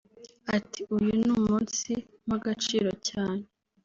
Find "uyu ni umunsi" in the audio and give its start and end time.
0.95-1.91